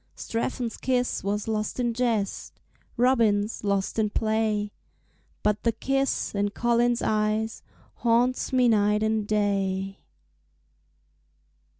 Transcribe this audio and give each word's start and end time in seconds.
Strephon's 0.15 0.77
kiss 0.77 1.23
was 1.23 1.47
lost 1.47 1.79
in 1.79 1.93
jest, 1.93 2.59
Robin's 2.97 3.63
lost 3.63 3.99
in 3.99 4.09
play, 4.09 4.71
But 5.43 5.61
the 5.61 5.73
kiss 5.73 6.33
in 6.33 6.49
Colin's 6.49 7.03
eyes 7.03 7.61
Haunts 7.97 8.51
me 8.51 8.67
night 8.67 9.03
and 9.03 9.27
day. 9.27 9.99